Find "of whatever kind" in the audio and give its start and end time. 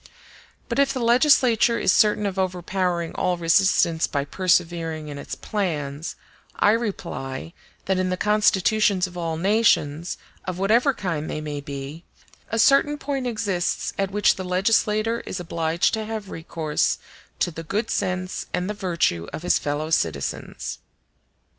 10.45-11.29